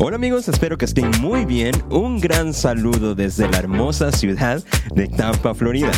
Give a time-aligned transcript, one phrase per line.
[0.00, 1.74] Hola amigos, espero que estén muy bien.
[1.90, 4.62] Un gran saludo desde la hermosa ciudad
[4.94, 5.90] de Tampa, Florida.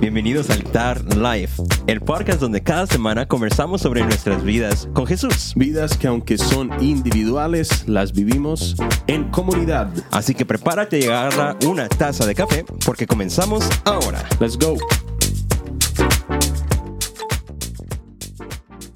[0.00, 5.52] Bienvenidos al TAR Life, el podcast donde cada semana conversamos sobre nuestras vidas con Jesús.
[5.54, 8.74] Vidas que aunque son individuales, las vivimos
[9.06, 9.90] en comunidad.
[10.12, 14.26] Así que prepárate y agarra una taza de café porque comenzamos ahora.
[14.40, 14.78] Let's go.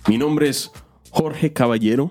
[0.09, 0.73] Mi nombre es
[1.11, 2.11] Jorge Caballero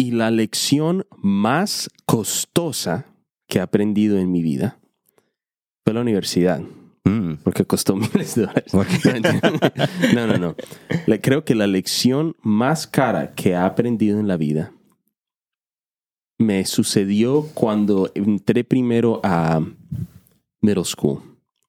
[0.00, 3.04] y la lección más costosa
[3.46, 4.78] que he aprendido en mi vida
[5.84, 6.62] fue la universidad.
[7.04, 7.34] Mm.
[7.44, 8.72] Porque costó miles de dólares.
[10.14, 10.56] No, no, no.
[11.20, 14.72] Creo que la lección más cara que he aprendido en la vida
[16.38, 19.60] me sucedió cuando entré primero a
[20.62, 21.20] middle school.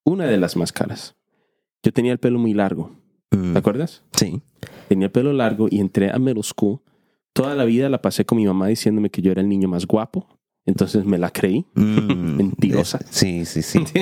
[0.06, 1.18] Una de las más caras.
[1.84, 2.96] Yo tenía el pelo muy largo.
[3.32, 3.52] Mm.
[3.52, 4.04] ¿Te acuerdas?
[4.14, 4.42] Sí.
[4.88, 6.80] Tenía el pelo largo y entré a middle school.
[7.34, 9.86] Toda la vida la pasé con mi mamá diciéndome que yo era el niño más
[9.88, 10.28] guapo.
[10.66, 11.66] Entonces me la creí.
[11.76, 12.36] Mm.
[12.38, 13.00] Mentirosa.
[13.10, 13.80] Sí, sí, sí.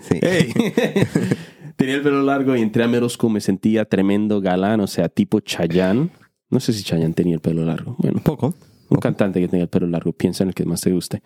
[0.00, 0.18] Sí.
[0.22, 0.52] Hey.
[1.76, 3.32] Tenía el pelo largo y entré a middle school.
[3.32, 6.10] Me sentía tremendo galán, o sea, tipo Chayanne.
[6.50, 7.96] No sé si Chayanne tenía el pelo largo.
[7.98, 8.54] Bueno, Un poco.
[8.90, 10.12] un cantante que tenía el pelo largo.
[10.12, 11.22] Piensa en el que más te guste.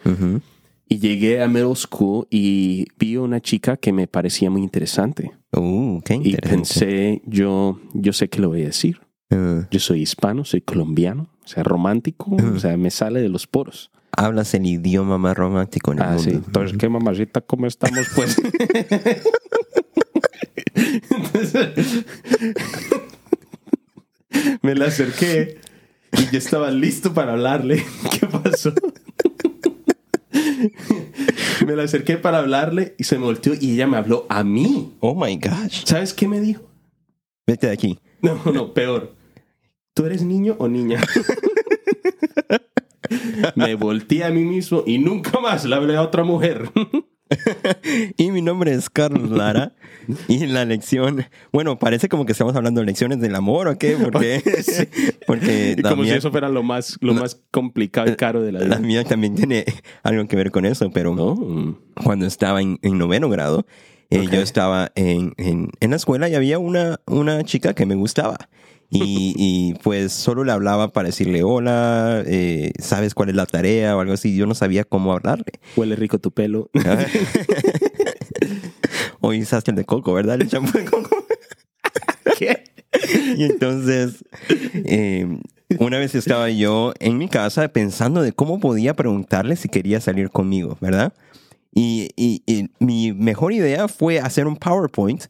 [0.86, 5.32] Y llegué a middle school y vi a una chica que me parecía muy interesante.
[5.56, 9.00] Uh, qué Y pensé, yo, yo sé qué le voy a decir.
[9.34, 13.46] Uh, Yo soy hispano, soy colombiano, o sea, romántico, o sea, me sale de los
[13.46, 13.90] poros.
[14.16, 16.22] hablas el idioma más romántico en el Ah, mundo.
[16.22, 16.30] sí.
[16.30, 17.40] Entonces, ¿qué mamacita?
[17.40, 18.36] ¿Cómo estamos, pues?
[21.10, 22.04] Entonces,
[24.62, 25.58] me la acerqué
[26.12, 27.84] y yo estaba listo para hablarle.
[28.20, 28.72] ¿Qué pasó?
[31.66, 34.92] me la acerqué para hablarle y se me volteó y ella me habló a mí.
[35.00, 35.84] Oh my gosh.
[35.84, 36.62] ¿Sabes qué me dijo?
[37.46, 37.98] Vete de aquí.
[38.22, 39.14] No, no, peor.
[39.94, 41.00] ¿Tú eres niño o niña?
[43.54, 46.70] Me volteé a mí mismo y nunca más le hablé a otra mujer.
[48.18, 49.72] Y mi nombre es Carlos Lara.
[50.28, 53.96] y la lección, bueno, parece como que estamos hablando de lecciones del amor o qué,
[54.00, 54.40] porque,
[55.26, 58.52] porque Y la, como si eso fuera lo más, lo más complicado y caro de
[58.52, 58.86] la la vida.
[58.86, 59.64] mía también tiene
[60.04, 61.76] algo que ver con eso, pero No.
[62.04, 63.66] cuando estaba en, en noveno grado,
[64.10, 64.30] eh, Ok.
[64.32, 68.48] yo estaba en, en, en la escuela y había una, una chica que me gustaba.
[68.90, 73.96] Y, y, pues solo le hablaba para decirle hola, eh, sabes cuál es la tarea
[73.96, 74.36] o algo así.
[74.36, 75.52] Yo no sabía cómo hablarle.
[75.74, 76.70] Huele rico tu pelo.
[79.20, 80.40] Hoy usaste el de coco, ¿verdad?
[80.40, 81.26] El champú de coco.
[82.38, 82.64] ¿Qué?
[83.36, 84.24] Y entonces,
[84.74, 85.26] eh,
[85.78, 90.30] una vez estaba yo en mi casa pensando de cómo podía preguntarle si quería salir
[90.30, 91.12] conmigo, ¿verdad?
[91.74, 95.24] Y, y- y mi mejor idea fue hacer un PowerPoint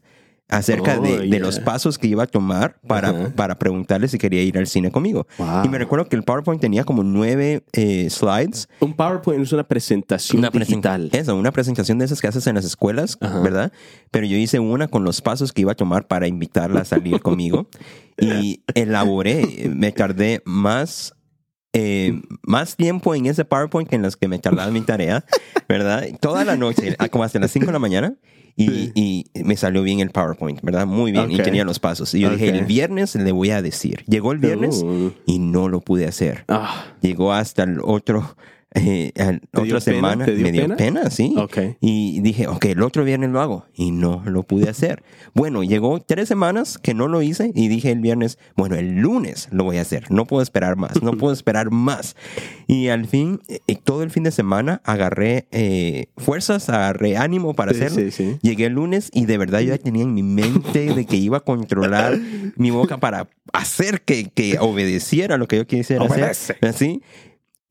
[0.47, 1.39] acerca Oh, de, de yeah.
[1.39, 3.29] los pasos que iba a tomar para, Ajá.
[3.35, 5.25] para preguntarle si quería ir al cine conmigo.
[5.39, 5.65] Wow.
[5.65, 9.63] Y me recuerdo que el PowerPoint tenía como nueve eh, slides Un PowerPoint es una
[9.63, 11.09] presentación una presen- digital.
[11.13, 13.39] Eso, una presentación de esas que haces en las escuelas, Ajá.
[13.41, 13.71] ¿verdad?
[14.11, 17.19] Pero yo hice una con los pasos que iba a tomar para invitarla a salir
[17.21, 17.67] conmigo.
[18.17, 21.13] Y elaboré, me tardé más,
[21.73, 25.25] eh, más tiempo en ese PowerPoint que en los que me tardaba mi tarea,
[25.67, 26.05] ¿verdad?
[26.21, 28.15] Toda la noche, como hasta las 5 de la mañana.
[28.57, 28.91] Y, Sí.
[29.33, 30.87] y me salió bien el PowerPoint, ¿verdad?
[30.87, 31.29] Muy bien.
[31.29, 32.13] Y tenía los pasos.
[32.13, 34.03] Y yo dije, el viernes le voy a decir.
[34.07, 35.11] Llegó el viernes Uh.
[35.25, 38.37] y no lo pude hacer Ah, llegó hasta el otro,
[38.75, 40.25] eh, al- ¿Te dio otra semana.
[40.25, 40.75] ¿Te dio me dio pena?
[40.75, 41.33] pena, sí.
[41.37, 41.57] Ok.
[41.81, 43.65] Y dije, ok, el otro viernes lo hago.
[43.73, 45.01] Y no lo pude hacer.
[45.33, 49.47] Bueno, llegó tres semanas que no lo hice y dije el viernes, bueno, el lunes
[49.51, 50.11] lo voy a hacer.
[50.11, 52.15] No puedo esperar más, no puedo esperar más.
[52.67, 57.73] Y al fin, eh, todo el fin de semana agarré eh, fuerzas, agarré ánimo para
[57.73, 57.97] Sí, hacerlo.
[57.97, 58.37] sí, sí.
[58.41, 61.37] Llegué el lunes y de verdad yo ya tenía en mi mente de que iba
[61.37, 62.17] a controlar
[62.57, 66.53] mi boca para hacer que, que obedeciera lo que yo quisiera Obedece.
[66.53, 66.57] hacer.
[66.61, 67.01] Así.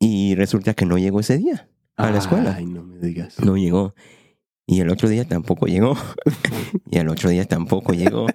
[0.07, 1.67] Y resulta que no llegó ese día
[1.97, 2.57] a la escuela.
[2.59, 3.41] Ay, no me digas.
[3.41, 3.95] No llegó.
[4.67, 5.97] Y el otro día tampoco llegó.
[6.91, 8.27] y el otro día tampoco llegó.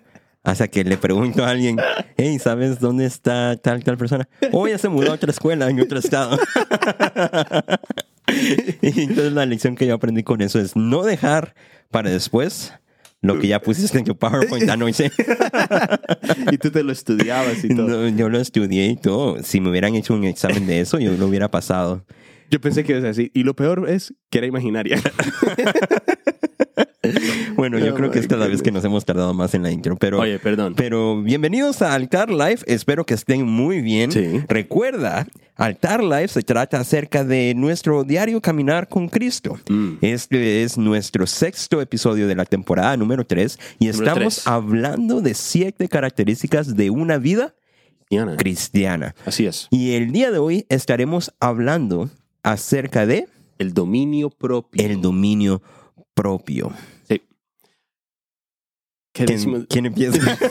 [0.41, 1.77] Hasta que le pregunto a alguien,
[2.17, 4.27] hey, ¿sabes dónde está tal, tal persona?
[4.51, 6.39] Oh, ya se mudó a otra escuela en otro estado.
[8.81, 11.53] y entonces la lección que yo aprendí con eso es no dejar
[11.91, 12.73] para después
[13.21, 15.11] lo que ya pusiste en tu PowerPoint anoche.
[16.51, 17.87] y tú te lo estudiabas y todo.
[17.87, 19.43] No, yo lo estudié y todo.
[19.43, 22.05] Si me hubieran hecho un examen de eso, yo lo hubiera pasado.
[22.49, 24.99] Yo pensé que ibas a decir, y lo peor es que era imaginaria.
[27.55, 29.63] Bueno, yo Oh creo que esta es la vez que nos hemos tardado más en
[29.63, 30.19] la intro, pero...
[30.19, 30.75] Oye, perdón.
[30.75, 34.11] Pero bienvenidos a Altar Life, espero que estén muy bien.
[34.11, 34.41] Sí.
[34.47, 39.59] Recuerda, Altar Life se trata acerca de nuestro diario caminar con Cristo.
[39.69, 39.95] Mm.
[40.01, 45.33] Este es nuestro sexto episodio de la temporada número 3 y Número estamos hablando de
[45.33, 47.55] siete características de una vida
[48.37, 49.15] cristiana.
[49.25, 49.67] Así es.
[49.69, 52.09] Y el día de hoy estaremos hablando
[52.43, 53.27] acerca de
[53.57, 54.85] El dominio propio.
[54.85, 55.61] el dominio
[56.13, 56.71] propio.
[57.07, 57.21] Sí.
[59.13, 60.37] ¿Qué ¿Quién, quién empieza?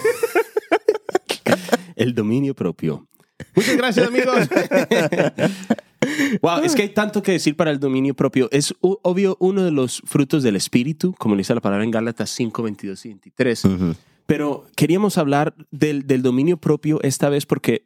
[1.96, 3.08] El dominio propio.
[3.56, 4.48] Muchas gracias, amigos.
[6.42, 8.48] wow, es que hay tanto que decir para el dominio propio.
[8.52, 12.62] Es obvio uno de los frutos del espíritu, como dice la palabra en Gálatas 5,
[12.62, 13.64] 22 y 23.
[13.64, 13.94] Ujú.
[14.26, 17.84] Pero queríamos hablar del, del dominio propio esta vez porque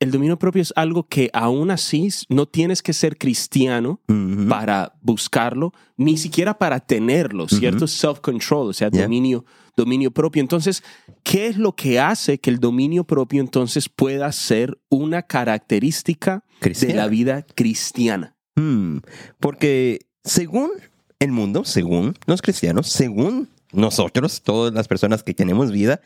[0.00, 4.00] el dominio propio es algo que aún así no tienes que ser cristiano
[4.48, 7.86] para buscarlo, ni siquiera para tenerlo, ¿cierto?
[7.86, 9.02] Self-control, o sea, Yeah.
[9.02, 9.44] dominio,
[9.76, 10.40] dominio propio.
[10.40, 10.82] Entonces,
[11.24, 16.94] ¿qué es lo que hace que el dominio propio entonces pueda ser una característica de
[16.94, 18.34] la vida cristiana?
[18.56, 18.98] Hmm,
[19.40, 20.70] Porque según
[21.18, 26.00] el mundo, según los cristianos, según nosotros, todas las personas que tenemos vida.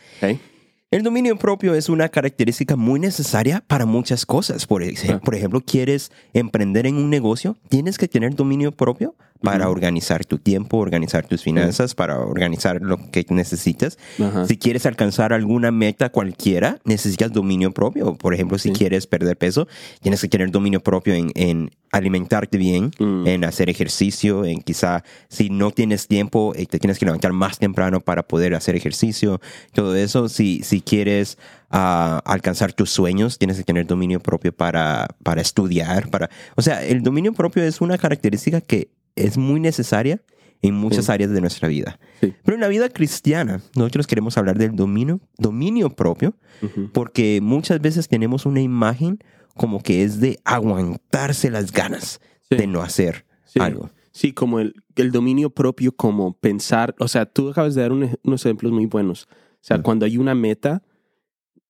[0.92, 4.66] El dominio propio es una característica muy necesaria para muchas cosas.
[4.66, 5.20] Por, ej- Ah.
[5.24, 10.38] por ejemplo, quieres emprender en un negocio, tienes que tener dominio propio para organizar tu
[10.38, 13.98] tiempo, organizar tus finanzas, para organizar lo que necesitas.
[14.46, 18.14] Si quieres alcanzar alguna meta cualquiera, necesitas dominio propio.
[18.14, 19.66] Por ejemplo, si quieres perder peso,
[20.00, 23.26] tienes que tener dominio propio en, en alimentarte bien, Mm.
[23.26, 27.58] en hacer ejercicio, en quizá si no tienes tiempo, eh, te tienes que levantar más
[27.58, 29.40] temprano para poder hacer ejercicio.
[29.72, 31.38] Todo eso, si, si quieres
[31.70, 36.08] ah, alcanzar tus sueños, tienes que tener dominio propio para, para estudiar.
[36.10, 40.22] Para, o sea, el dominio propio es una característica que es muy necesaria
[40.62, 41.12] en muchas Sí.
[41.12, 41.98] áreas de nuestra vida.
[42.20, 42.34] Sí.
[42.44, 46.90] Pero en la vida cristiana, nosotros queremos hablar del dominio, dominio propio, Ujú.
[46.92, 49.18] porque muchas veces tenemos una imagen
[49.56, 52.56] como que es de aguantarse las ganas Sí.
[52.56, 53.26] de no hacer
[53.58, 53.90] algo.
[54.12, 58.10] Sí, como el, el dominio propio, como pensar, o sea, tú acabas de dar un
[58.22, 59.26] unos ejemplos muy buenos.
[59.30, 59.82] O sea, Mm.
[59.82, 60.82] cuando hay una meta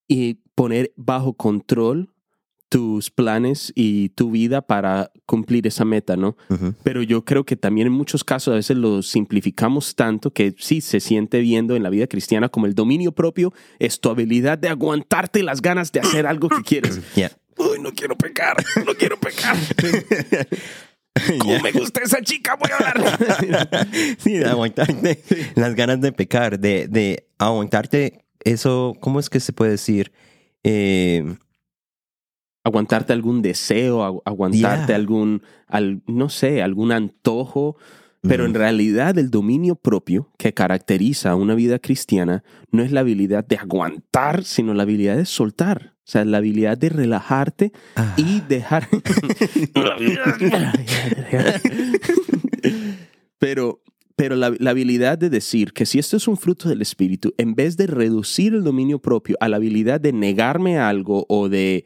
[0.09, 2.12] y poner bajo control
[2.73, 6.39] tus planes y tu vida para cumplir esa meta, ¿no?
[6.83, 10.81] Pero yo creo que también en muchos casos a veces lo simplificamos tanto que sí
[10.81, 14.71] se siente viendo en la vida cristiana como el dominio propio es tu habilidad de
[14.71, 16.99] aguantarte las ganas de hacer algo que quieres.
[17.59, 19.55] Uy, no quiero pecar, no quiero pecar.
[21.41, 22.57] ¿Cómo me gusta esa chica?
[22.57, 23.87] Voy a hablar.
[24.19, 25.23] sí, de aguantarte
[25.57, 30.11] las ganas de pecar, de, de aguantarte eso, ¿cómo es que se puede decir?
[30.65, 31.37] Eh,
[32.65, 34.97] aguantarte algún deseo, agu- aguantarte Yeah.
[34.97, 37.77] algún, al- no sé, algún antojo.
[38.25, 43.01] Pero en realidad el dominio propio que caracteriza a una vida cristiana no es la
[43.01, 45.95] habilidad de aguantar, sino la habilidad de soltar.
[45.99, 48.15] O sea, la habilidad de relajarte Ah.
[48.17, 48.87] y dejar...
[53.39, 53.81] pero
[54.15, 57.55] pero la, la habilidad de decir que si esto es un fruto del Espíritu, en
[57.55, 61.85] vez de reducir el dominio propio a la habilidad de negarme algo o de,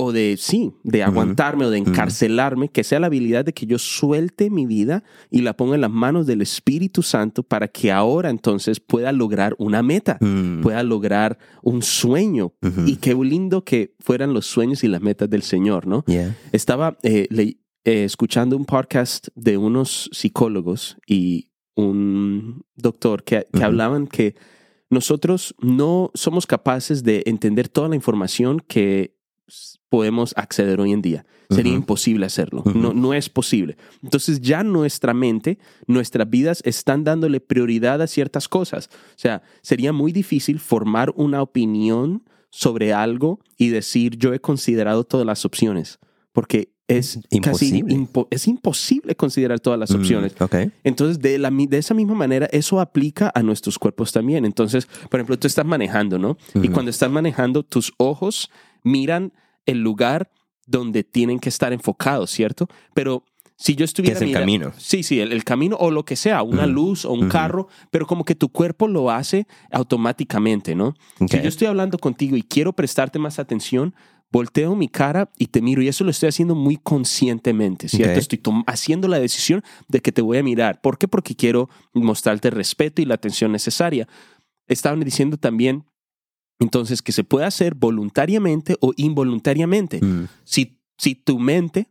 [0.00, 3.78] o de sí, de aguantarme o de encarcelarme, que sea la habilidad de que yo
[3.78, 8.30] suelte mi vida y la ponga en las manos del Espíritu Santo para que ahora
[8.30, 10.60] entonces pueda lograr una meta, Mm.
[10.62, 12.52] pueda lograr un sueño.
[12.86, 16.04] Y qué lindo que fueran los sueños y las metas del Señor, ¿no?
[16.06, 16.36] Yeah.
[16.52, 24.06] Estaba eh, eh, escuchando un podcast de unos psicólogos y un doctor que, que hablaban
[24.06, 24.36] que
[24.90, 29.17] nosotros no somos capaces de entender toda la información que
[29.88, 31.24] podemos acceder hoy en día.
[31.50, 31.80] Sería Ujú.
[31.80, 32.62] imposible hacerlo.
[32.66, 32.78] Ujú.
[32.78, 33.76] no, no es posible.
[34.02, 38.90] Entonces ya nuestra mente, nuestras vidas están dándole prioridad a ciertas cosas.
[38.92, 45.04] O sea, sería muy difícil formar una opinión sobre algo y decir yo he considerado
[45.04, 45.98] todas las opciones.
[46.32, 47.94] Porque es casi Imposible.
[47.94, 50.32] impo- es imposible considerar todas las Mm, opciones.
[50.40, 50.54] ok.
[50.84, 54.46] Entonces, de, la, de esa misma manera, eso aplica a nuestros cuerpos también.
[54.46, 56.38] Entonces, por ejemplo, tú estás manejando, ¿no?
[56.54, 56.72] Y Ujú.
[56.72, 58.50] cuando estás manejando, tus ojos
[58.82, 59.32] miran
[59.66, 60.30] el lugar
[60.66, 62.68] donde tienen que estar enfocados, ¿cierto?
[62.94, 63.24] Pero
[63.56, 64.16] si yo estuviera...
[64.16, 64.72] es el mira- camino.
[64.76, 68.06] Sí, sí, el, el camino o lo que sea, una luz o un carro, pero
[68.06, 70.94] como que tu cuerpo lo hace automáticamente, ¿no?
[71.20, 71.30] Ok.
[71.30, 73.94] Si yo estoy hablando contigo y quiero prestarte más atención,
[74.30, 75.82] volteo mi cara y te miro.
[75.82, 78.12] Y eso lo estoy haciendo muy conscientemente, ¿cierto?
[78.12, 78.18] Ok.
[78.18, 80.80] Estoy haciendo la decisión de que te voy a mirar.
[80.80, 81.08] ¿Por qué?
[81.08, 84.06] Porque quiero mostrarte el respeto y la atención necesaria.
[84.66, 85.84] Estaban diciendo también,
[86.58, 90.04] entonces, que se puede hacer voluntariamente o involuntariamente.
[90.04, 90.28] Mm.
[90.44, 91.88] Si, si tu mente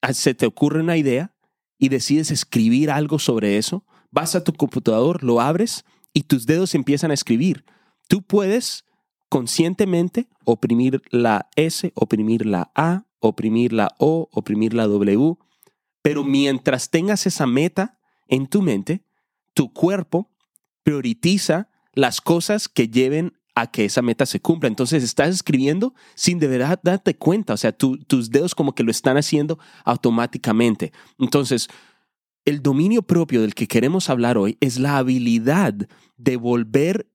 [0.00, 1.34] ah, se te ocurre una idea
[1.78, 6.74] y decides escribir algo sobre eso, vas a tu computador, lo abres y tus dedos
[6.74, 7.64] empiezan a escribir.
[8.08, 8.84] Tú puedes
[9.28, 15.36] conscientemente oprimir la S, oprimir la A, oprimir la O, oprimir la W,
[16.02, 17.98] pero mientras tengas esa meta
[18.28, 19.04] en tu mente,
[19.52, 20.30] tu cuerpo
[20.84, 24.68] prioritiza las cosas que lleven a que esa meta se cumpla.
[24.68, 28.84] Entonces estás escribiendo sin de verdad darte cuenta, o sea, tu- tus dedos como que
[28.84, 30.92] lo están haciendo automáticamente.
[31.18, 31.68] Entonces,
[32.44, 35.74] el dominio propio del que queremos hablar hoy es la habilidad
[36.16, 37.10] de volver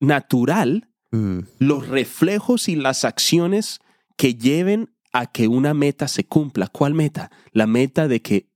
[0.00, 3.80] natural Mm, los reflejos y las acciones
[4.16, 6.68] que lleven a que una meta se cumpla.
[6.68, 7.30] ¿Cuál meta?
[7.52, 8.48] La meta de que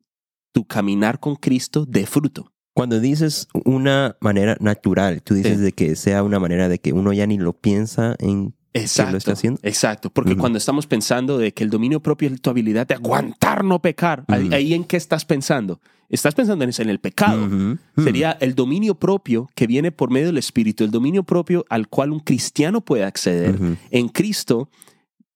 [0.52, 2.54] tu caminar con Cristo dé fruto.
[2.76, 5.62] Cuando dices una manera natural, tú dices Sí.
[5.64, 9.12] de que sea una manera de que uno ya ni lo piensa en Exacto.
[9.12, 9.58] lo está haciendo?
[9.62, 10.10] Exacto.
[10.10, 13.80] Porque cuando estamos pensando de que el dominio propio es tu habilidad de aguantar no
[13.80, 14.54] pecar, ahí, Ujú.
[14.54, 15.80] ahí en qué estás pensando?
[16.10, 17.48] Estás pensando en, en el pecado.
[17.96, 22.12] Sería el dominio propio que viene por medio del Espíritu, el dominio propio al cual
[22.12, 23.58] un cristiano puede acceder.
[23.90, 24.68] En Cristo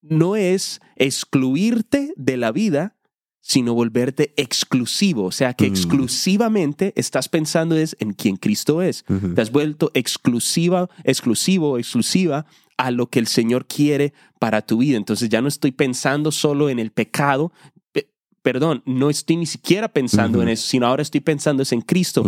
[0.02, 2.94] no es excluirte de la vida,
[3.40, 5.24] sino volverte exclusivo.
[5.24, 5.72] O sea, que Mm.
[5.72, 9.04] exclusivamente estás pensando es en quien Cristo es.
[9.34, 14.96] Te has vuelto exclusiva, exclusivo, exclusiva a lo que el Señor quiere para tu vida.
[14.96, 17.52] Entonces ya no estoy pensando solo en el pecado.
[17.92, 18.08] Pe-
[18.42, 22.22] Perdón, no estoy ni siquiera pensando en eso, sino ahora estoy pensando es en Cristo.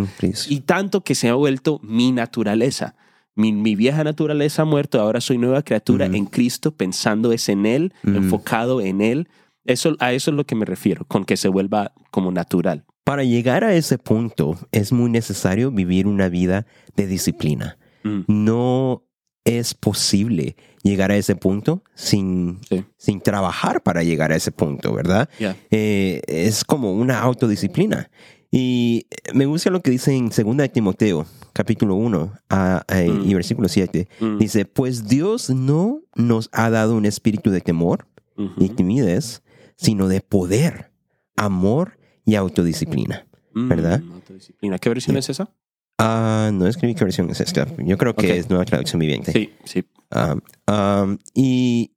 [0.51, 2.95] Y tanto que se ha vuelto mi naturaleza.
[3.35, 7.65] Mi, mi vieja naturaleza ha muerto, ahora soy nueva criatura en Cristo, pensando es en
[7.65, 9.29] Él, enfocado en Él.
[9.65, 12.85] Eso, a eso es lo que me refiero, con que se vuelva como natural.
[13.05, 16.67] Para llegar a ese punto es muy necesario vivir una vida
[16.97, 17.79] de disciplina.
[18.05, 18.21] Mm.
[18.29, 19.05] No
[19.45, 22.85] es posible llegar a ese punto sin, Sí.
[22.97, 25.29] sin trabajar para llegar a ese punto, ¿verdad?
[25.71, 28.11] Eh, es como una autodisciplina.
[28.53, 33.29] Y me gusta lo que dice en 2 de Timoteo, capítulo 1 a- a- Mm.
[33.31, 34.09] y versículo 7.
[34.21, 34.39] Mm.
[34.39, 38.53] Dice, pues Dios no nos ha dado un espíritu de temor Ujú.
[38.65, 39.42] y timidez,
[39.83, 40.93] sino de poder,
[41.37, 43.27] amor y autodisciplina.
[43.55, 44.03] Mm, ¿verdad?
[44.13, 44.79] autodisciplina.
[44.79, 45.51] ¿Qué versión es esa?
[45.99, 47.67] Ah, no escribí qué versión es esta.
[47.79, 49.33] Yo creo que es nueva traducción viviente.
[49.33, 49.85] Sí, sí.
[50.11, 51.91] Ah, y.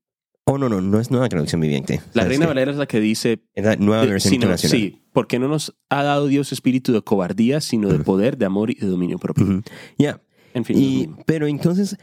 [0.48, 2.02] Oh, no, no, no es nueva traducción viviente.
[2.14, 2.46] La ¿Sabes Reina?
[2.46, 4.78] Valera es la que dice, Es la nueva de- versión sino- internacional.
[4.78, 8.04] sí, porque no nos ha dado Dios espíritu de cobardía, sino de Ujú.
[8.04, 9.64] poder, de amor y de dominio propio.
[9.98, 10.22] Ya.
[10.54, 10.78] En fin.
[10.78, 11.98] Y, pero entonces,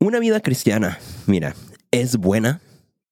[0.00, 1.54] una vida cristiana, mira,
[1.92, 2.60] es buena,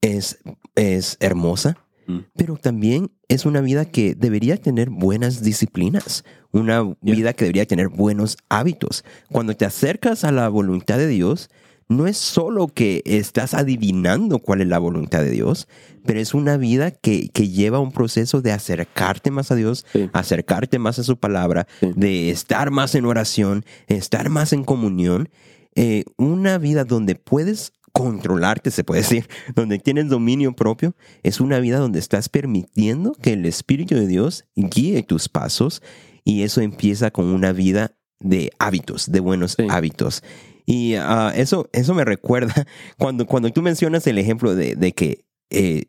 [0.02, 0.38] es,
[0.74, 1.78] es hermosa,
[2.08, 2.18] Mm.
[2.36, 7.88] pero también es una vida que debería tener buenas disciplinas, una vida que debería tener
[7.90, 9.04] buenos hábitos.
[9.30, 11.48] Cuando te acercas a la voluntad de Dios,
[11.88, 15.68] no es solo que estás adivinando cuál es la voluntad de Dios,
[16.04, 20.10] pero es una vida que, que lleva un proceso de acercarte más a Dios, Sí.
[20.12, 21.92] acercarte más a su palabra, Sí.
[21.94, 25.28] de estar más en oración, estar más en comunión,
[25.76, 31.58] eh, una vida donde puedes controlarte, se puede decir, donde tienes dominio propio, es una
[31.60, 35.82] vida donde estás permitiendo que el Espíritu de Dios guíe tus pasos
[36.24, 39.66] y eso empieza con una vida de hábitos, de buenos Sí.
[39.68, 40.22] hábitos.
[40.64, 42.66] Y ah, eso, eso me recuerda
[42.98, 45.84] cuando, cuando tú mencionas el ejemplo de, de que eh,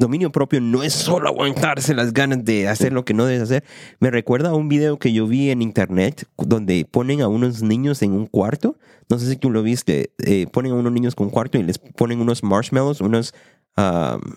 [0.00, 3.62] dominio propio no es solo aguantarse las ganas de hacer lo que no debes hacer.
[4.00, 8.02] Me recuerda a un video que yo vi en internet donde ponen a unos niños
[8.02, 8.76] en un cuarto.
[9.08, 10.10] No sé si tú lo viste.
[10.18, 13.34] eh, ponen a unos niños con un cuarto y les ponen unos marshmallows, unos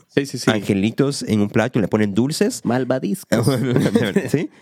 [0.07, 0.49] Sí, sí, sí.
[0.51, 2.61] angelitos en un plato y le ponen dulces.
[2.63, 3.45] Malvadiscos.
[4.29, 4.49] ¿Sí?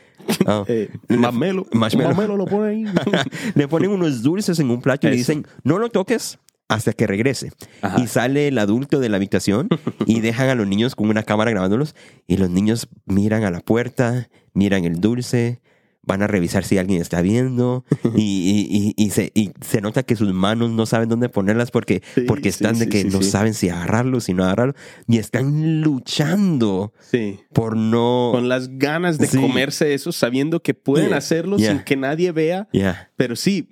[0.67, 1.65] Eh, Mamelo.
[1.73, 2.13] Marshmallow.
[2.13, 2.85] Mamelo lo pone ahí.
[3.55, 6.37] le ponen unos dulces en un plato y le dicen, no lo toques
[6.75, 7.51] hasta que regrese.
[7.81, 7.99] Ajá.
[8.01, 9.67] Y sale el adulto de la habitación
[10.05, 11.95] y dejan a los niños con una cámara grabándolos
[12.27, 15.61] y los niños miran a la puerta, miran el dulce,
[16.03, 17.85] van a revisar si alguien está viendo
[18.15, 21.69] y, y- y- y se, y se nota que sus manos no saben dónde ponerlas
[21.69, 24.73] porque, Sí, porque sí, están de que sí, no saben si agarrarlo, si no agarrarlo
[25.07, 27.39] y están luchando Sí.
[27.53, 28.29] por no...
[28.33, 31.17] Con las ganas de comerse eso, sabiendo que pueden Yeah.
[31.17, 31.71] hacerlo Yeah.
[31.73, 32.67] sin que nadie vea.
[33.15, 33.67] Pero sí,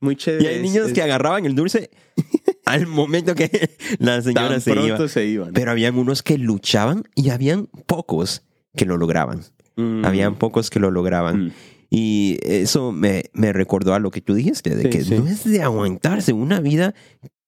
[0.00, 0.44] muy chévere.
[0.44, 1.90] Y hay niños es- que agarraban el dulce
[2.68, 5.08] al momento que la señora tan se pronto iba.
[5.08, 5.52] se iban.
[5.52, 8.42] Pero habían unos que luchaban y habían pocos
[8.76, 9.42] que lo lograban.
[9.76, 10.04] Mm.
[10.04, 11.46] Habían pocos que lo lograban.
[11.46, 11.52] Mm.
[11.90, 15.14] Y eso me, me recordó a lo que tú dijiste, de Sí, que sí.
[15.18, 16.32] no es de aguantarse.
[16.32, 16.94] Una vida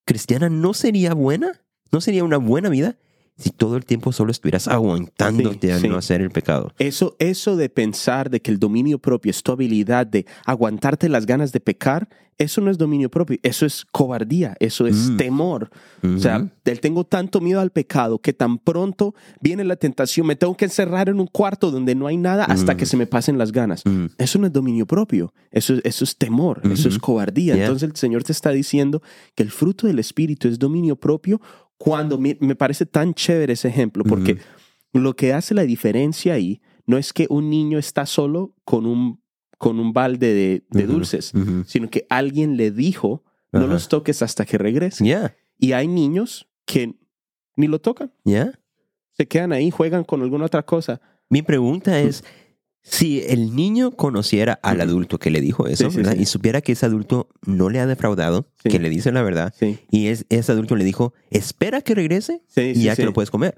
[0.07, 1.61] cristiana no sería buena,
[1.93, 2.97] no sería una buena vida
[3.41, 5.89] si todo el tiempo solo estuvieras aguantándote Sí, a sí.
[5.89, 6.73] no hacer el pecado.
[6.79, 11.27] Eso, eso de pensar de que el dominio propio es tu habilidad de aguantarte las
[11.27, 15.17] ganas de pecar, eso no es dominio propio, eso es cobardía, eso es Mm.
[15.19, 15.71] temor.
[16.03, 16.49] O sea,
[16.81, 21.11] tengo tanto miedo al pecado que tan pronto viene la tentación, me tengo que encerrar
[21.11, 22.77] en un cuarto donde no hay nada hasta Mm.
[22.79, 23.83] que se me pasen las ganas.
[23.85, 24.07] Mm.
[24.17, 27.55] Eso no es dominio propio, eso, eso es temor, eso es cobardía.
[27.55, 27.65] Yeah.
[27.65, 29.03] Entonces el Señor te está diciendo
[29.35, 31.43] que el fruto del Espíritu es dominio propio
[31.81, 34.37] cuando me, me parece tan chévere ese ejemplo, porque
[34.93, 39.23] lo que hace la diferencia ahí no es que un niño está solo con un,
[39.57, 41.33] con un balde de, dulces,
[41.65, 45.03] sino que alguien le dijo, no los toques hasta que regrese.
[45.03, 46.99] Yeah, Y hay niños que
[47.57, 48.53] ni lo tocan, yeah.
[49.13, 51.01] se quedan ahí, juegan con alguna otra cosa.
[51.31, 52.25] Mi pregunta es,
[52.83, 56.15] si el niño conociera al adulto que le dijo eso, Sí, sí, ¿verdad?
[56.17, 56.23] sí.
[56.23, 59.55] y supiera que ese adulto no le ha defraudado, que le dice la verdad,
[59.91, 63.57] y es, ese adulto le dijo, espera que regrese y ya te lo puedes comer.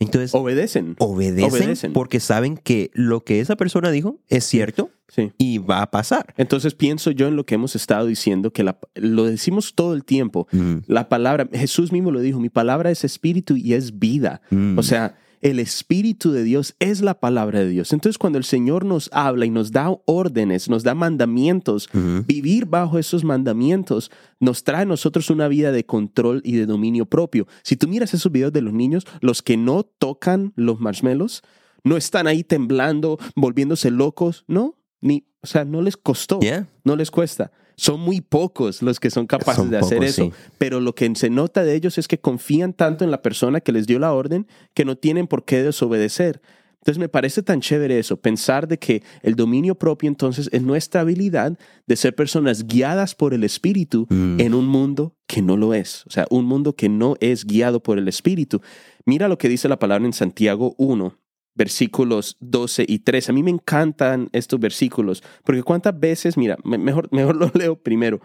[0.00, 0.96] Entonces, Obedecen.
[0.98, 1.92] obedecen, obedecen.
[1.92, 4.90] porque saben que lo que esa persona dijo es cierto
[5.38, 6.34] y va a pasar.
[6.36, 10.04] Entonces pienso yo en lo que hemos estado diciendo, que la- lo decimos todo el
[10.04, 10.48] tiempo.
[10.50, 14.40] Mm, La palabra, Jesús mismo lo dijo, mi palabra es espíritu y es vida.
[14.50, 14.76] mm.
[14.78, 17.92] O sea, el espíritu de Dios es la palabra de Dios.
[17.92, 21.90] Entonces cuando el Señor nos habla y nos da órdenes, nos da mandamientos,
[22.26, 24.10] vivir bajo esos mandamientos
[24.40, 27.46] nos trae a nosotros una vida de control y de dominio propio.
[27.62, 31.42] Si tú miras esos videos de los niños, los que no tocan los marshmallows,
[31.84, 36.66] no están ahí temblando, volviéndose locos, no, ni, o sea, no les costó, Yeah.
[36.84, 37.52] no les cuesta.
[37.76, 40.32] Son muy pocos los que son capaces Son de hacer pocos, eso, sí.
[40.58, 43.72] pero lo que se nota de ellos es que confían tanto en la persona que
[43.72, 46.40] les dio la orden que no tienen por qué desobedecer.
[46.78, 51.00] Entonces me parece tan chévere eso, pensar de que el dominio propio entonces es nuestra
[51.00, 54.38] habilidad de ser personas guiadas por el Espíritu Mm.
[54.38, 57.82] en un mundo que no lo es, o sea, un mundo que no es guiado
[57.82, 58.60] por el Espíritu.
[59.06, 61.16] Mira lo que dice la palabra en Santiago 1,
[61.54, 63.30] versículos 12 y 13.
[63.30, 67.76] A mí me encantan estos versículos, porque cuántas veces, mira, me- mejor, mejor lo leo
[67.76, 68.20] primero.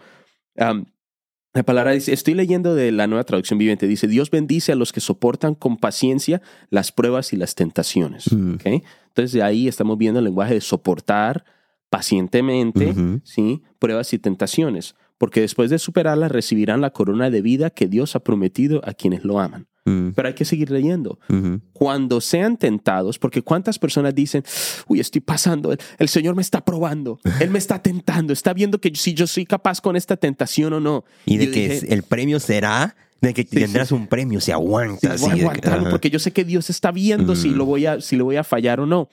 [1.52, 4.92] La palabra dice, estoy leyendo de la nueva traducción viviente, dice, Dios bendice a los
[4.92, 8.32] que soportan con paciencia las pruebas y las tentaciones.
[8.32, 8.54] Mm.
[8.54, 8.66] ¿ok?
[9.08, 11.44] Entonces de ahí estamos viendo el lenguaje de soportar
[11.88, 12.94] pacientemente.
[13.24, 13.62] ¿sí?
[13.80, 18.20] pruebas y tentaciones, porque después de superarlas recibirán la corona de vida que Dios ha
[18.20, 19.66] prometido a quienes lo aman.
[19.90, 20.12] Mm.
[20.14, 21.18] Pero hay que seguir leyendo.
[21.28, 21.60] Ujú.
[21.72, 24.42] Cuando sean tentados, porque cuántas personas dicen,
[24.86, 28.80] uy, estoy pasando, el, el Señor me está probando, Él me está tentando, está viendo
[28.80, 31.04] que si yo soy capaz con esta tentación o no.
[31.26, 33.94] Y de Yo que dije, el premio será de que Sí, tendrás sí.
[33.94, 35.20] un premio si Sí, aguantas.
[35.20, 35.90] voy a y de que- aguantarlo ajá.
[35.90, 37.54] porque yo sé que Dios está viendo si, Mm.
[37.56, 39.08] lo voy a, si lo voy a fallar o no.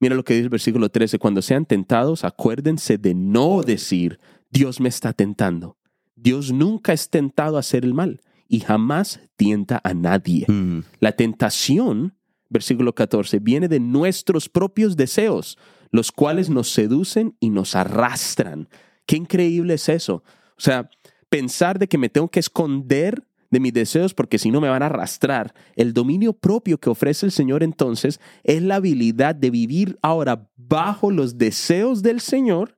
[0.00, 1.18] Mira lo que dice el versículo 13.
[1.18, 4.20] Cuando sean tentados, acuérdense de no decir,
[4.50, 5.76] Dios me está tentando.
[6.14, 10.46] Dios nunca es tentado a hacer el mal y jamás tienta a nadie.
[10.48, 10.80] Mm.
[11.00, 12.14] La tentación,
[12.48, 15.58] versículo 14, viene de nuestros propios deseos,
[15.90, 18.68] los cuales nos seducen y nos arrastran.
[19.06, 20.22] Qué increíble es eso.
[20.56, 20.90] O sea,
[21.28, 24.82] pensar de que me tengo que esconder de mis deseos porque si no me van
[24.82, 25.54] a arrastrar.
[25.76, 31.10] El dominio propio que ofrece el Señor entonces es la habilidad de vivir ahora bajo
[31.10, 32.77] los deseos del Señor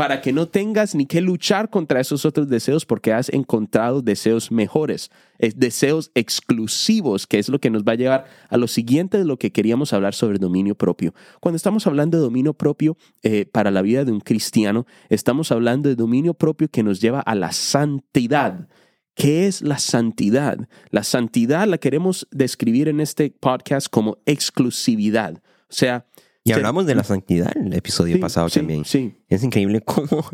[0.00, 4.50] para que no tengas ni que luchar contra esos otros deseos porque has encontrado deseos
[4.50, 5.10] mejores,
[5.56, 9.38] deseos exclusivos, que es lo que nos va a llevar a lo siguiente de lo
[9.38, 11.12] que queríamos hablar sobre dominio propio.
[11.40, 15.90] Cuando estamos hablando de dominio propio eh, para la vida de un cristiano, estamos hablando
[15.90, 18.68] de dominio propio que nos lleva a la santidad.
[19.14, 20.66] ¿Qué es la santidad?
[20.88, 25.42] La santidad la queremos describir en este podcast como exclusividad.
[25.68, 26.06] O sea,
[26.44, 28.84] Y hablamos de la santidad en el episodio Sí, pasado sí, también.
[28.84, 29.14] Sí.
[29.28, 30.24] Es increíble cómo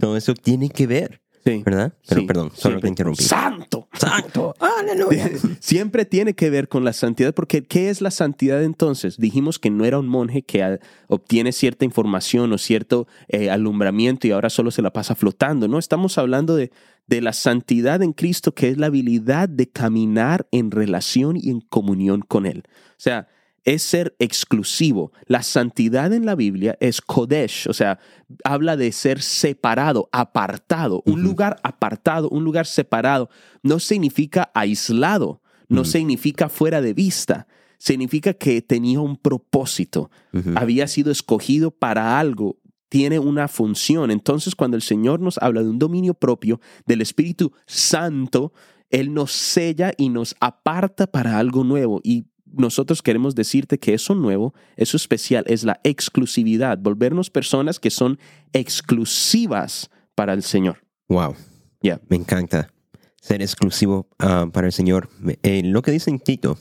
[0.00, 1.62] todo eso tiene que ver, Sí.
[1.64, 1.94] ¿verdad?
[2.08, 2.80] Pero Sí, perdón, solo siempre.
[2.82, 3.22] te interrumpí.
[3.24, 3.88] ¡Santo!
[3.94, 4.54] ¡Santo!
[4.80, 5.30] ¡Aleluya!
[5.60, 9.16] Siempre tiene que ver con la santidad, porque ¿qué es la santidad entonces?
[9.18, 14.32] Dijimos que no era un monje que obtiene cierta información o cierto eh, alumbramiento y
[14.32, 15.78] ahora solo se la pasa flotando, ¿no?
[15.78, 16.70] Estamos hablando de,
[17.06, 21.60] de la santidad en Cristo, que es la habilidad de caminar en relación y en
[21.62, 22.64] comunión con Él.
[22.66, 23.28] O sea,
[23.68, 25.12] es ser exclusivo.
[25.26, 27.98] La santidad en la Biblia es Kodesh, o sea,
[28.42, 33.28] habla de ser separado, apartado, un lugar apartado, un lugar separado.
[33.62, 40.10] No significa aislado, no significa fuera de vista, significa que tenía un propósito,
[40.54, 42.56] había sido escogido para algo,
[42.88, 44.10] tiene una función.
[44.10, 48.54] Entonces, cuando el Señor nos habla de un dominio propio del Espíritu Santo,
[48.88, 52.00] Él nos sella y nos aparta para algo nuevo.
[52.02, 57.90] Y nosotros queremos decirte que eso nuevo, eso especial, es la exclusividad, volvernos personas que
[57.90, 58.18] son
[58.52, 60.78] exclusivas para el Señor.
[61.08, 61.36] Wow.
[61.82, 62.00] Ya.
[62.08, 62.72] Me encanta
[63.20, 65.08] ser exclusivo ah, para el Señor.
[65.42, 66.58] Eh, lo que dice en Tito,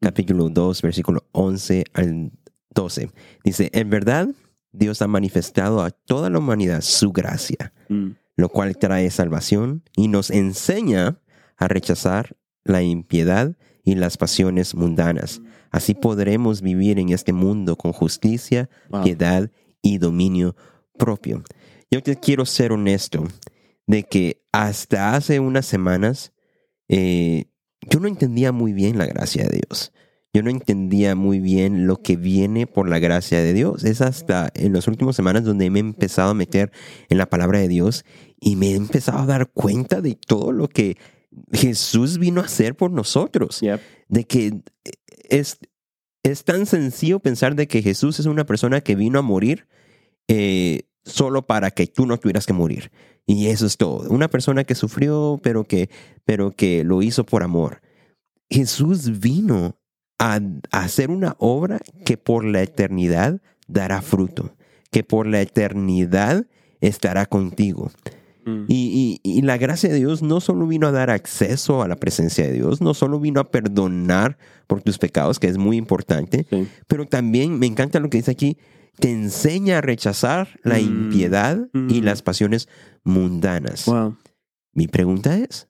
[0.00, 2.32] capítulo 2, versículo 11 al
[2.74, 3.10] 12,
[3.44, 4.28] dice, en verdad,
[4.72, 8.12] Dios ha manifestado a toda la humanidad su gracia, Mm.
[8.36, 11.18] lo cual trae salvación y nos enseña
[11.58, 15.40] a rechazar la impiedad y las pasiones mundanas.
[15.70, 19.02] Así podremos vivir en este mundo con justicia, Wow.
[19.04, 19.50] piedad
[19.82, 20.54] y dominio
[20.98, 21.42] propio.
[21.90, 23.24] Yo te quiero ser honesto
[23.86, 26.32] de que hasta hace unas semanas
[26.88, 27.46] eh,
[27.90, 29.92] yo no entendía muy bien la gracia de Dios.
[30.34, 33.84] yo no entendía muy bien lo que viene por la gracia de Dios.
[33.84, 36.72] Es hasta en las últimas semanas donde me he empezado a meter
[37.10, 38.04] en la palabra de Dios
[38.40, 40.96] y me he empezado a dar cuenta de todo lo que
[41.52, 43.60] Jesús vino a hacer por nosotros.
[44.08, 44.60] De que
[45.28, 45.58] es,
[46.22, 49.66] es tan sencillo pensar de que Jesús es una persona que vino a morir
[50.28, 52.90] eh, solo para que tú no tuvieras que morir.
[53.26, 54.08] Y eso es todo.
[54.10, 55.90] Una persona que sufrió, pero que,
[56.24, 57.80] pero que lo hizo por amor.
[58.50, 59.78] Jesús vino
[60.18, 60.40] a,
[60.70, 64.54] hacer una obra que por la eternidad dará fruto,
[64.90, 66.46] que por la eternidad
[66.80, 67.90] estará contigo.
[68.44, 68.64] Mm.
[68.68, 72.52] Y, la gracia de Dios no solo vino a dar acceso a la presencia de
[72.52, 76.46] Dios, no solo vino a perdonar por tus pecados, que es muy importante,
[76.86, 78.58] pero también me encanta lo que dice aquí,
[78.98, 80.80] te enseña a rechazar la mm.
[80.80, 82.04] impiedad y mm.
[82.04, 82.68] las pasiones
[83.04, 83.86] mundanas.
[84.72, 85.68] Mi pregunta es,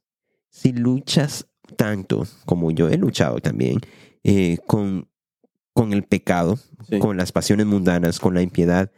[0.50, 3.80] si luchas tanto como yo he luchado también
[4.22, 5.08] eh, con,
[5.72, 6.58] con el pecado,
[7.00, 8.90] con las pasiones mundanas, con la impiedad,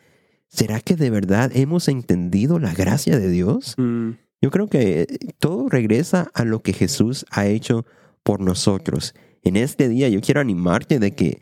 [0.48, 3.74] ¿será que de verdad hemos entendido la gracia de Dios?
[3.76, 4.12] Mm.
[4.42, 5.06] Yo creo que
[5.38, 7.86] todo regresa a lo que Jesús ha hecho
[8.22, 9.14] por nosotros.
[9.42, 11.40] En este día yo quiero animarte de que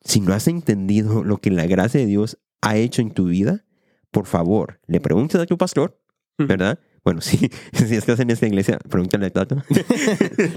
[0.00, 3.64] si no has entendido lo que la gracia de Dios ha hecho en tu vida,
[4.10, 6.00] por favor, le preguntes a tu pastor,
[6.38, 6.78] ¿verdad?
[7.04, 9.56] Bueno, si, si estás en esta iglesia, pregúntale a Tato.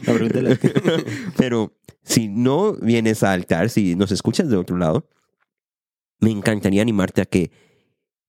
[1.37, 5.09] Pero si no vienes al altar, si nos escuchas de otro lado,
[6.19, 7.51] me encantaría animarte a que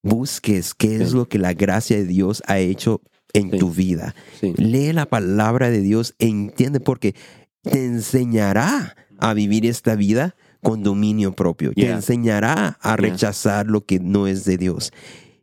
[0.03, 4.15] busques qué es lo que la gracia de Dios ha hecho en tu vida.
[4.41, 7.15] Lee la palabra de Dios, entiende, porque
[7.63, 11.73] te enseñará a vivir esta vida con dominio propio.
[11.73, 14.93] Te enseñará a rechazar lo que no es de Dios.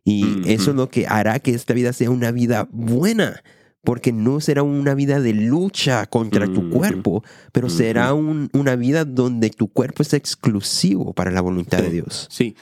[0.04, 0.46] Y mm-hmm.
[0.46, 3.42] eso es lo que hará que esta vida sea una vida buena,
[3.82, 6.70] porque no será una vida de lucha contra tu mm-hmm.
[6.70, 8.50] cuerpo, pero será mm-hmm.
[8.52, 12.28] una vida donde tu cuerpo es exclusivo para la voluntad de Dios.
[12.30, 12.56] Sí,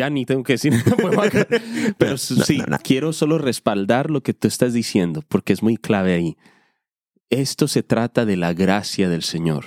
[0.00, 0.72] ya ni tengo que decir,
[1.98, 6.36] pero sí, quiero solo respaldar lo que tú estás diciendo, porque es muy clave ahí.
[7.28, 9.66] Esto se trata de la gracia del Señor.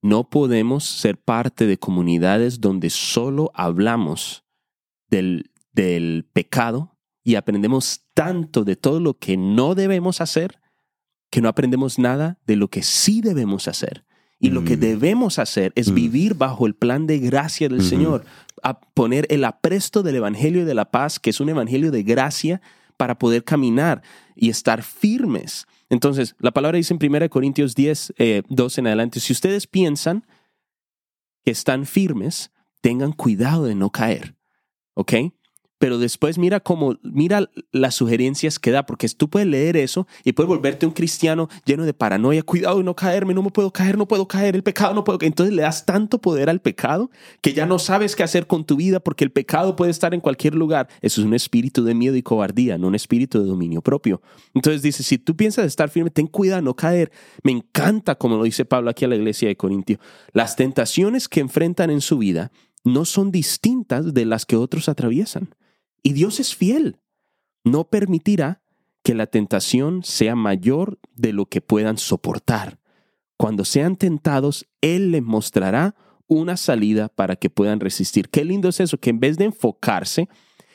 [0.00, 4.44] No podemos ser parte de comunidades donde solo hablamos
[5.10, 10.58] del, del pecado y aprendemos tanto de todo lo que no debemos hacer
[11.30, 14.06] que no aprendemos nada de lo que sí debemos hacer.
[14.40, 14.80] Y lo que mm.
[14.80, 15.94] debemos hacer es mm.
[15.94, 18.24] vivir bajo el plan de gracia del Señor,
[18.62, 22.60] a poner el apresto del Evangelio de la paz, que es un Evangelio de gracia,
[22.96, 24.02] para poder caminar
[24.34, 25.66] y estar firmes.
[25.88, 28.14] Entonces, la palabra dice en 1 Corintios 10,
[28.48, 30.26] 12 eh, en adelante, si ustedes piensan
[31.44, 34.36] que están firmes, tengan cuidado de no caer.
[34.94, 35.14] ¿Ok?
[35.78, 40.32] Pero después mira cómo, mira las sugerencias que da, porque tú puedes leer eso y
[40.32, 43.96] puedes volverte un cristiano lleno de paranoia, cuidado de no caerme, no me puedo caer,
[43.96, 47.10] no puedo caer, el pecado no puedo Entonces le das tanto poder al pecado
[47.40, 50.20] que ya no sabes qué hacer con tu vida porque el pecado puede estar en
[50.20, 50.88] cualquier lugar.
[51.00, 54.20] Eso es un espíritu de miedo y cobardía, no un espíritu de dominio propio.
[54.54, 57.12] Entonces dice, si tú piensas estar firme, ten cuidado, no caer.
[57.42, 59.98] Me encanta, como lo dice Pablo aquí a la iglesia de Corintio,
[60.32, 62.50] las tentaciones que enfrentan en su vida
[62.84, 65.48] no son distintas de las que otros atraviesan.
[66.02, 66.96] Y Dios es fiel.
[67.64, 68.62] No permitirá
[69.02, 72.78] que la tentación sea mayor de lo que puedan soportar.
[73.36, 75.94] Cuando sean tentados, Él les mostrará
[76.26, 78.28] una salida para que puedan resistir.
[78.28, 80.28] Qué lindo es eso, que en vez de enfocarse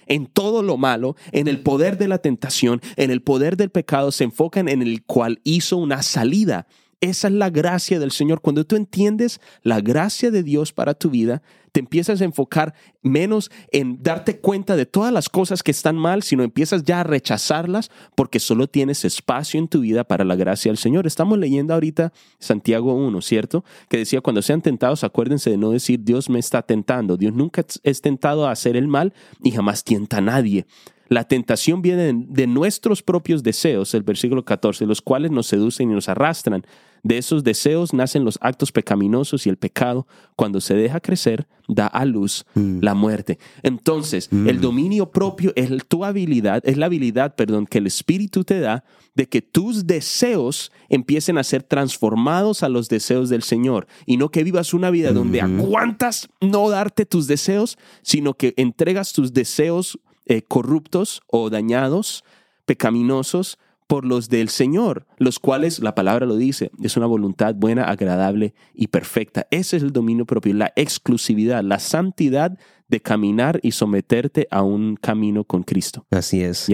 [0.07, 4.11] en todo lo malo, en el poder de la tentación, en el poder del pecado,
[4.11, 6.67] se enfocan en el cual hizo una salida.
[7.03, 8.39] Esa es la gracia del Señor.
[8.39, 11.41] Cuando tú entiendes la gracia de Dios para tu vida,
[11.73, 16.23] te empiezas a enfocar menos en darte cuenta de todas las cosas que están mal,
[16.23, 20.71] sino empiezas ya a rechazarlas porque solo tienes espacio en tu vida para la gracia
[20.71, 21.05] del Señor.
[21.05, 23.65] Estamos leyendo ahorita Santiago 1, ¿cierto?
[23.89, 27.17] Que decía, cuando sean tentados, acuérdense de no decir Dios me está tentando.
[27.17, 29.13] Dios nunca es tentado a hacer el mal
[29.43, 30.65] y jamás tienta a nadie.
[31.09, 35.93] La tentación viene de nuestros propios deseos, el versículo 14, los cuales nos seducen y
[35.93, 36.65] nos arrastran.
[37.03, 41.85] De esos deseos nacen los actos pecaminosos y el pecado, cuando se deja crecer, da
[41.87, 42.79] a luz mm.
[42.81, 43.39] la muerte.
[43.61, 44.47] Entonces, mm.
[44.47, 48.85] el dominio propio es tu habilidad, es la habilidad, perdón, que el Espíritu te da
[49.15, 54.29] de que tus deseos empiecen a ser transformados a los deseos del Señor y no
[54.29, 59.99] que vivas una vida donde aguantas no darte tus deseos, sino que entregas tus deseos
[60.25, 62.23] eh, corruptos o dañados,
[62.65, 63.57] pecaminosos,
[63.87, 68.53] por los del Señor, los cuales, la palabra lo dice, es una voluntad buena, agradable
[68.73, 69.45] y perfecta.
[69.51, 72.57] Ese es el dominio propio, la exclusividad, la santidad
[72.87, 76.05] de caminar y someterte a un camino con Cristo.
[76.11, 76.67] Así es.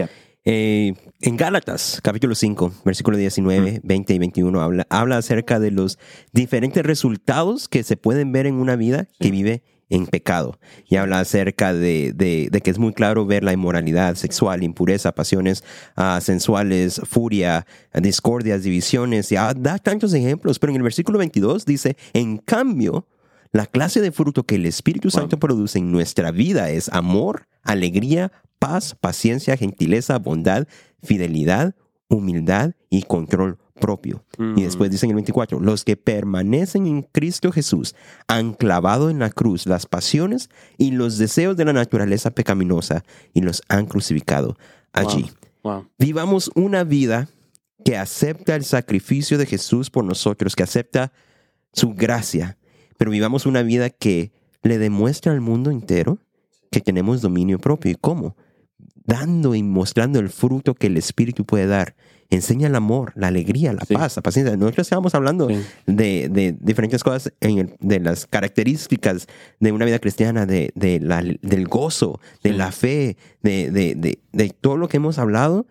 [0.46, 6.00] Eh, en Gálatas, capítulo 5, versículo 19, 20 y 21, habla, habla acerca de los
[6.32, 10.60] diferentes resultados que se pueden ver en una vida que vive en pecado.
[10.88, 15.14] Y habla acerca de, de- de que es muy claro ver la inmoralidad sexual, impureza,
[15.14, 15.64] pasiones
[15.96, 19.32] ah, sensuales, furia, discordias, divisiones.
[19.32, 23.08] Y ah, da tantos ejemplos, pero en el versículo 22 dice, en cambio,
[23.52, 28.32] la clase de fruto que el Espíritu Santo produce en nuestra vida es amor, alegría,
[28.60, 30.68] paz, paciencia, gentileza, bondad,
[31.02, 31.74] fidelidad,
[32.10, 34.24] humildad y control propio.
[34.56, 37.96] Y después dice en el 24, los que permanecen en Cristo Jesús
[38.28, 43.42] han clavado en la cruz las pasiones y los deseos de la naturaleza pecaminosa y
[43.42, 44.58] los han crucificado
[44.94, 45.32] allí.
[45.64, 45.88] Wow.
[45.98, 47.28] Vivamos una vida
[47.84, 51.12] que acepta el sacrificio de Jesús por nosotros, que acepta
[51.74, 52.58] su gracia,
[52.98, 54.32] pero vivamos una vida que
[54.64, 56.20] le demuestra al mundo entero
[56.72, 57.92] que tenemos dominio propio.
[57.92, 58.36] ¿Y cómo?
[58.96, 61.96] Dando y mostrando el fruto que el Espíritu puede dar.
[62.32, 63.96] Enseña el amor, la alegría, la Sí.
[63.96, 64.56] paz, la paciencia.
[64.56, 65.60] Nosotros estábamos hablando Sí.
[65.88, 69.28] de, de diferentes cosas, en el- de las características
[69.60, 72.56] de una vida cristiana, de, de la- del gozo, de Sí.
[72.58, 74.20] la fe, de,
[74.62, 75.66] todo lo que hemos hablado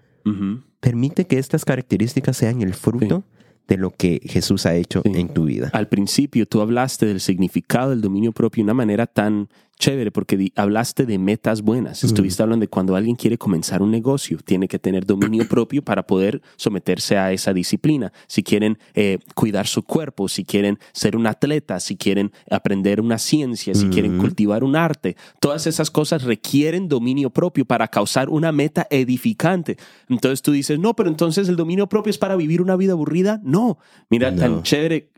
[0.80, 3.24] permite que estas características sean el fruto
[3.68, 5.12] de lo que Jesús ha hecho Sí.
[5.14, 5.70] en tu vida.
[5.72, 10.52] Al principio tú hablaste del significado del dominio propio de una manera tan chévere porque
[10.56, 12.02] hablaste de metas buenas.
[12.04, 16.06] Estuviste hablando de cuando alguien quiere comenzar un negocio, tiene que tener dominio propio para
[16.06, 18.12] poder someterse a esa disciplina.
[18.26, 23.18] Si quieren eh, cuidar su cuerpo, si quieren ser un atleta, si quieren aprender una
[23.18, 28.52] ciencia, si quieren cultivar un arte, todas esas cosas requieren dominio propio para causar una
[28.52, 29.76] meta edificante.
[30.08, 33.40] Entonces tú dices, no, pero entonces el dominio propio es para vivir una vida aburrida.
[33.44, 33.78] No,
[34.10, 34.36] mira, No.
[34.38, 35.08] tan chévere.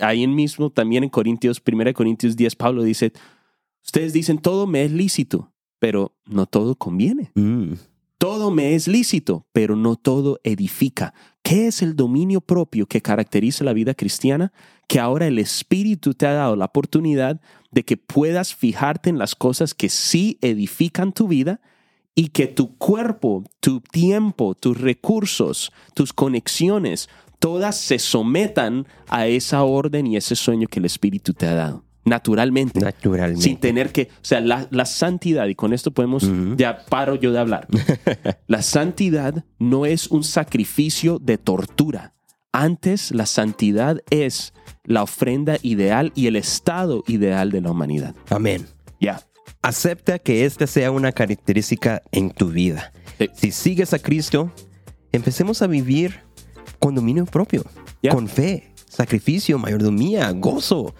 [0.00, 3.12] Ahí mismo, también en Corintios, 1 Corintios 10, Pablo dice,
[3.86, 7.30] ustedes dicen, todo me es lícito, pero no todo conviene.
[7.34, 7.74] Mm,
[8.18, 11.12] Todo me es lícito, pero no todo edifica.
[11.42, 14.52] ¿Qué es el dominio propio que caracteriza la vida cristiana?
[14.88, 19.34] Que ahora el Espíritu te ha dado la oportunidad de que puedas fijarte en las
[19.34, 21.60] cosas que sí edifican tu vida
[22.14, 29.62] y que tu cuerpo, tu tiempo, tus recursos, tus conexiones, todas se sometan a esa
[29.62, 31.85] orden y ese sueño que el Espíritu te ha dado.
[32.06, 32.80] Naturalmente.
[32.80, 33.42] naturalmente.
[33.42, 37.32] Sin tener que, o sea, la, la santidad, y con esto podemos, ya paro yo
[37.32, 37.66] de hablar.
[38.46, 42.14] la santidad no es un sacrificio de tortura.
[42.52, 48.14] Antes, la santidad es la ofrenda ideal y el estado ideal de la humanidad.
[48.30, 48.66] Amén.
[49.00, 49.20] Ya.
[49.62, 52.92] Acepta que esta sea una característica en tu vida.
[53.18, 53.28] Sí.
[53.34, 54.52] Si sigues a Cristo,
[55.10, 56.20] empecemos a vivir
[56.78, 57.64] con dominio propio,
[58.10, 60.94] con fe, sacrificio, mayordomía, gozo,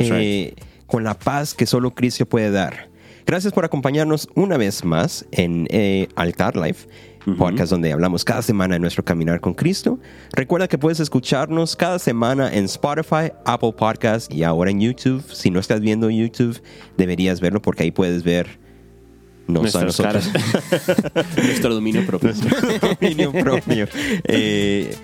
[0.00, 0.54] Eh,
[0.86, 2.88] con la paz que solo Cristo puede dar.
[3.26, 6.88] Gracias por acompañarnos una vez más en eh, Altar Life,
[7.26, 7.36] Ujú.
[7.36, 10.00] podcast donde hablamos cada semana de nuestro caminar con Cristo.
[10.32, 15.22] Recuerda que puedes escucharnos cada semana en Spotify, Apple Podcast y ahora en YouTube.
[15.32, 16.60] Si no estás viendo YouTube,
[16.96, 18.58] deberías verlo porque ahí puedes ver
[19.46, 20.28] no Nuestras nosotros.
[20.32, 21.26] caras.
[21.36, 22.32] Nuestro dominio propio.
[23.00, 23.86] dominio propio.
[24.24, 24.94] Eh,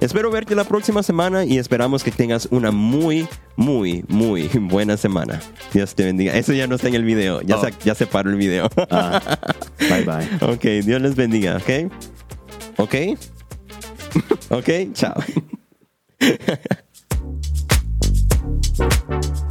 [0.00, 5.42] Espero verte la próxima semana y esperamos que tengas una muy, muy, muy buena semana.
[5.74, 6.34] Dios te bendiga.
[6.34, 7.42] Eso ya no está en el video.
[7.42, 7.64] Ya, oh.
[7.64, 8.70] se, ya se paró el video.
[8.90, 9.20] Ah,
[9.78, 10.26] bye bye.
[10.52, 11.92] Ok, Dios les bendiga, ¿ok?
[12.78, 12.94] ¿Ok?
[14.50, 14.68] ¿Ok?
[14.94, 15.14] Chao.